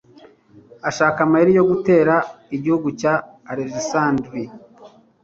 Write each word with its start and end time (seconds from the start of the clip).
ashaka 0.89 1.17
amayeri 1.25 1.51
yo 1.57 1.63
gutera 1.71 2.15
igihugu 2.55 2.87
cya 2.99 3.13
alegisanderi 3.51 4.43